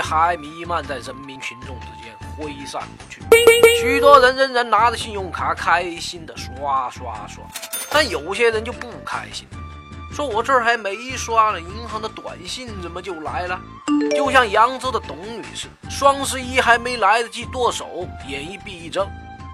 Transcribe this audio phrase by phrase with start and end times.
[0.00, 3.22] 还弥漫在人民群众之间，挥散不去。
[3.80, 7.44] 许多人仍然拿着信用卡开心的刷刷刷，
[7.90, 9.46] 但有些人就不开心，
[10.12, 13.60] 说我这儿还没刷呢，银行的短信怎么就来了？
[14.14, 19.08] 就像扬州的董女士，双十一还没来得及剁手，眼一闭一睁，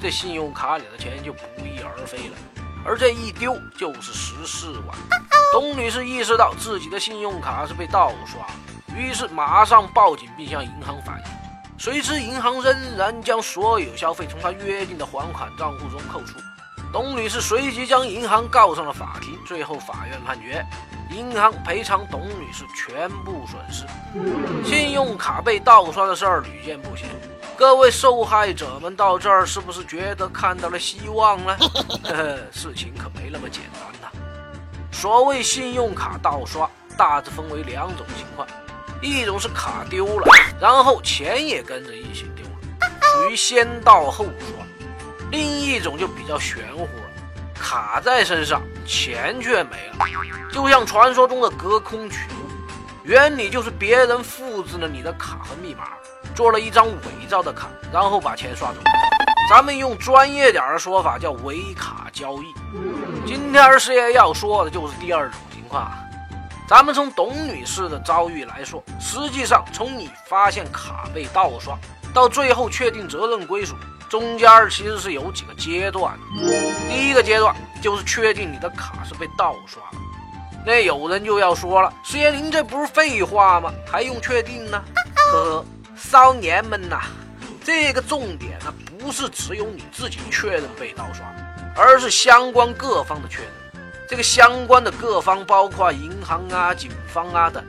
[0.00, 2.36] 这信用卡里的钱就不翼而飞了，
[2.84, 4.96] 而这一丢就是十四万。
[5.52, 8.46] 董女士意识到自己的信用卡是被盗刷，
[8.96, 11.24] 于是马上报警并向银行反映。
[11.78, 16.38] 谁知银行仍然将所有消费从他约定的还款账户中扣除。
[16.92, 20.64] 董女士随即将银行告上了法庭，最后法院判决。
[21.10, 23.84] 银行赔偿董女士全部损失。
[24.64, 27.08] 信用卡被盗刷的事儿屡见不鲜，
[27.56, 31.56] 各位受害者们到这儿是不是觉得看到了希望呢？
[32.04, 34.08] 呵呵，事情可没那么简单呐。
[34.92, 38.46] 所谓信用卡盗刷，大致分为两种情况：
[39.00, 40.26] 一种是卡丢了，
[40.60, 44.64] 然后钱也跟着一起丢了，属于先到后刷；
[45.30, 46.90] 另一种就比较玄乎了。
[47.54, 50.06] 卡在身上，钱却没了，
[50.52, 52.48] 就像传说中的隔空取物，
[53.04, 55.84] 原理就是别人复制了你的卡和密码，
[56.34, 58.80] 做了一张伪造的卡，然后把钱刷走。
[59.48, 62.54] 咱们用专业点的说法叫伪卡交易。
[63.26, 65.90] 今天师爷要说的就是第二种情况。
[66.70, 71.76] 咱们从董女士的遭遇来说，实际上从你发现卡被盗刷
[72.14, 73.74] 到最后确定责任归属。
[74.08, 76.16] 中间其实是有几个阶段，
[76.88, 79.82] 第一个阶段就是确定你的卡是被盗刷。
[80.64, 83.72] 那有人就要说了，师爷您这不是废话吗？
[83.84, 84.80] 还用确定呢？
[85.16, 85.64] 呵呵，
[85.96, 87.00] 少年们呐，
[87.64, 91.26] 这个重点呢不是只有你自己确认被盗刷，
[91.74, 93.50] 而是相关各方的确认。
[94.10, 97.64] 这个相关的各方包括银行啊、警方啊等，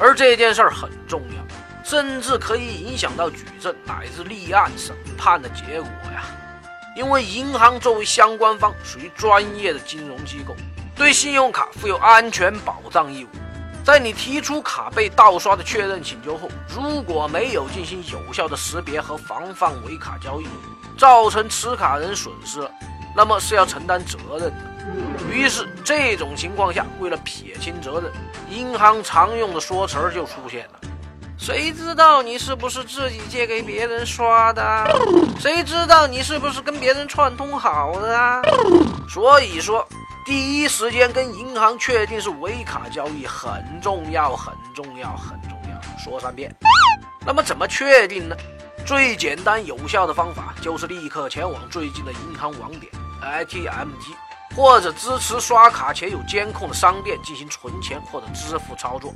[0.00, 1.44] 而这件事儿很重要。
[1.84, 6.24] 甚至可以影响到举证乃至立案审判的结果呀！
[6.96, 10.56] 因为银行作为相关方，属于专业的金融机构，
[10.96, 13.28] 对信用卡负有安全保障义务。
[13.84, 20.46] 在你提出卡被盗刷的确认请求后，如果没有进行有效的识别和防范伪卡交易，
[20.98, 22.68] 造成持卡人损失，
[23.14, 24.74] 那么是要承担责任的。
[25.30, 28.12] 于是这种情况下，为了撇清责任，
[28.50, 30.80] 银行常用的说辞就出现了。
[31.36, 34.62] 谁知道你是不是自己借给别人刷的？
[35.38, 38.40] 谁知道你是不是跟别人串通好的啊？
[39.08, 39.86] 所以说，
[40.24, 45.98] 第一时间跟银行确定是伪卡交易很重要，很重要，很重要。
[46.02, 46.54] 说三遍。
[47.26, 48.36] 那么怎么确定呢？
[48.86, 52.92] 最简单有效的方法就是立刻前往最近的银行网点、
[53.24, 54.14] ATM 机，
[54.54, 59.12] 或者支持刷卡且有监控的商店进行存钱或者支付操作。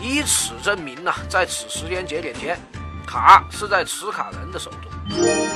[0.00, 2.58] 以此证明呢，在此时间节点前，
[3.06, 4.80] 卡是在持卡人的手中。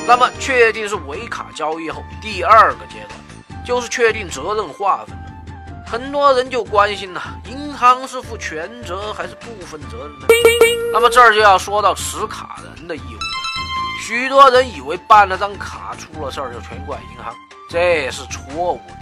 [0.06, 5.22] 那么，确定是伪卡交易后，第二个阶段就是确定责任划分了。
[5.86, 10.26] 很多人就关心了，银行是负全责还是部分责任呢？
[10.92, 13.18] 那么这儿就要说到持卡人的义务。
[14.02, 17.32] 许多人以为办了张卡出了事儿就全怪银行，
[17.72, 18.94] 这是错误的。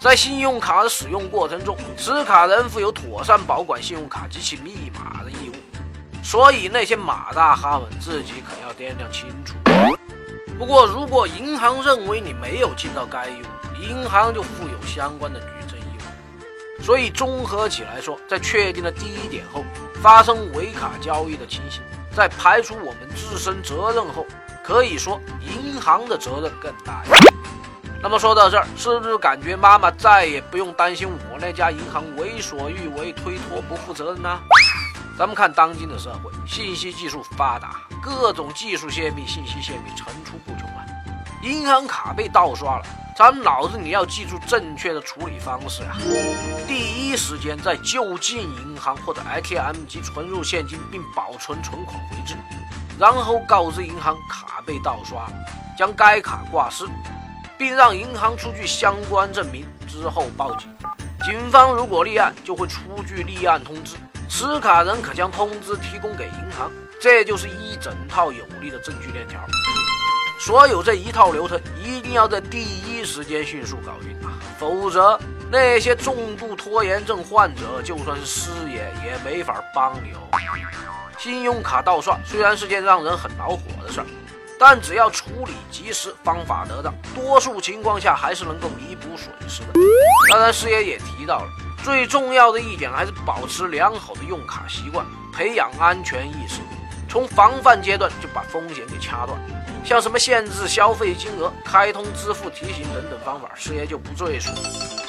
[0.00, 5.52] 在信用卡的使用过程中，持卡人负有妥善保管信用卡及其密码的义务，
[6.20, 9.54] 所以那些马大哈们自己可要掂量清楚。
[10.58, 16.82] 不过，如果银行认为你没有尽到该义务，银行就负有相关的举证义务。
[16.82, 19.64] 所以，综合起来说，在确定了第一点后，
[20.02, 21.80] 发生伪卡交易的情形，
[22.12, 24.26] 在排除我们自身责任后，
[24.64, 27.25] 可以说银行的责任更大一些。
[28.02, 34.38] 那么说到这儿，是不是感觉妈妈再也不用担心我那家银行为所欲为、推脱不负责任呢？
[35.18, 40.84] 咱们看当今的社会，信息技术发达，各种技术泄密、信息泄密层出不穷啊。
[41.42, 42.84] 银行卡被盗刷了，
[43.16, 45.96] 咱脑子里要记住正确的处理方式啊。
[46.68, 52.36] 第一时间在就近银行或者 ATM 机存入现金，并保存存款回执，
[52.98, 55.26] 然后告知银行卡被盗刷，
[55.78, 56.84] 将该卡挂失。
[57.58, 60.68] 并让银行出具相关证明之后报警，
[61.24, 63.96] 警方如果立案，就会出具立案通知，
[64.28, 66.70] 持卡人可将通知提供给银行，
[67.00, 69.40] 这就是一整套有力的证据链条。
[70.38, 75.18] 所有这一套流程一定要在第一时间迅速搞定啊，否则
[75.50, 80.18] 那些重度拖延症患者就算是师爷也没法帮你哦。
[81.18, 84.06] 信用卡盗刷虽然是件让人很恼火的事儿。
[84.58, 89.78] 但只要处理及时，方法得当，多数情况下还是能够弥补损失的。
[90.30, 91.48] 当然，师爷也提到了，
[91.84, 96.60] 最重要的一点还是保持良好的用卡习惯，培养安全意识，
[97.08, 99.38] 从防范阶段就把风险给掐断。
[99.84, 104.50] 像什么限制消费金额、开通支付提醒等等方法，师爷就不赘述。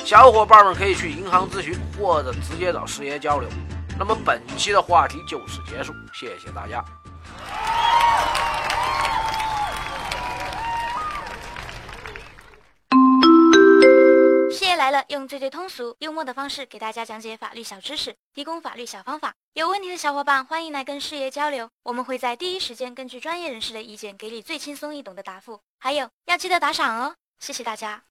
[0.05, 3.49] 小伙伴们可以去银行咨询，或者直接找师爷交流。
[3.97, 6.85] 那么本期的话题就此结束，谢谢大家。
[14.87, 19.33] 来了，用最最通俗、幽默的方式给大家讲解法律小知识，提供法律小方法。
[19.51, 25.59] 有问题的小伙伴欢迎来跟师爷交流，我们会在第一时间根据专业人士的意见，给你最轻松易懂的答复。
[25.77, 28.01] 还有要记得打赏哦，谢谢大家。